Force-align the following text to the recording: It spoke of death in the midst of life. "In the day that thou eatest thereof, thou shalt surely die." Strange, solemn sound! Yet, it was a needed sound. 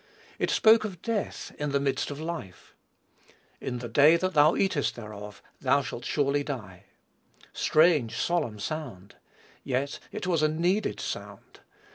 It 0.39 0.49
spoke 0.49 0.83
of 0.83 1.03
death 1.03 1.51
in 1.59 1.73
the 1.73 1.79
midst 1.79 2.09
of 2.09 2.19
life. 2.19 2.73
"In 3.59 3.77
the 3.77 3.87
day 3.87 4.17
that 4.17 4.33
thou 4.33 4.55
eatest 4.55 4.95
thereof, 4.95 5.43
thou 5.59 5.83
shalt 5.83 6.05
surely 6.05 6.43
die." 6.43 6.85
Strange, 7.53 8.17
solemn 8.17 8.57
sound! 8.59 9.17
Yet, 9.63 9.99
it 10.11 10.25
was 10.25 10.41
a 10.41 10.47
needed 10.47 10.99
sound. 10.99 11.59